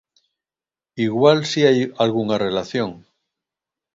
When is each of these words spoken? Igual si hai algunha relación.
Igual 1.07 1.37
si 1.49 1.59
hai 1.67 1.79
algunha 2.03 2.41
relación. 2.47 2.89